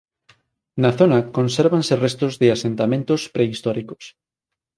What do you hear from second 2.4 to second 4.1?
de asentamentos prehistóricos.